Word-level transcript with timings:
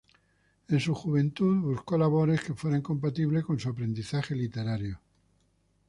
En 0.69 0.79
su 0.79 0.95
juventud, 0.95 1.57
buscó 1.61 1.95
labores 1.95 2.41
que 2.43 2.55
fueran 2.55 2.81
compatibles 2.81 3.43
con 3.45 3.59
su 3.59 3.69
aprendizaje 3.69 4.33
literario. 4.33 4.99